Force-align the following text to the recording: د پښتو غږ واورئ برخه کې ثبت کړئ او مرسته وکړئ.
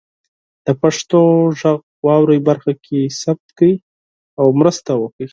د 0.65 0.67
پښتو 0.81 1.19
غږ 1.61 1.79
واورئ 2.05 2.39
برخه 2.49 2.71
کې 2.85 2.99
ثبت 3.21 3.47
کړئ 3.57 3.73
او 4.39 4.47
مرسته 4.59 4.91
وکړئ. 5.01 5.27